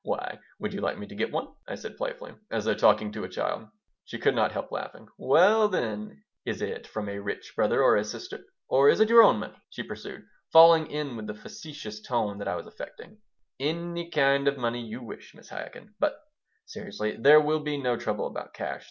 [0.03, 3.23] Why, would you like me to get one?" I said, playfully, as though talking to
[3.23, 3.69] a child
[4.03, 5.07] She could not help laughing.
[5.15, 9.21] "Well, then, is it from a rich brother or a sister, or is it your
[9.21, 13.19] own money?" she pursued, falling in with the facetious tone that I was affecting
[13.59, 15.49] "Any kind of money you wish, Mrs.
[15.49, 15.93] Chaikin.
[15.99, 16.17] But,
[16.65, 18.79] seriously, there will be no trouble about cash.